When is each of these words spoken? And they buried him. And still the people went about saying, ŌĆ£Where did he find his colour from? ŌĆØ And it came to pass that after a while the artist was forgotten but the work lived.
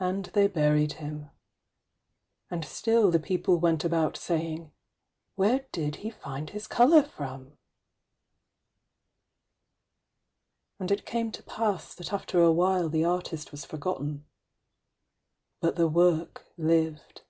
And 0.00 0.24
they 0.32 0.46
buried 0.48 0.94
him. 0.94 1.28
And 2.50 2.64
still 2.64 3.10
the 3.10 3.20
people 3.20 3.58
went 3.58 3.84
about 3.84 4.16
saying, 4.16 4.72
ŌĆ£Where 5.36 5.66
did 5.70 5.96
he 5.96 6.08
find 6.08 6.48
his 6.48 6.66
colour 6.66 7.02
from? 7.02 7.48
ŌĆØ 7.50 7.52
And 10.80 10.90
it 10.90 11.04
came 11.04 11.30
to 11.32 11.42
pass 11.42 11.94
that 11.94 12.10
after 12.10 12.40
a 12.40 12.52
while 12.52 12.88
the 12.88 13.04
artist 13.04 13.52
was 13.52 13.66
forgotten 13.66 14.24
but 15.60 15.76
the 15.76 15.88
work 15.88 16.46
lived. 16.56 17.20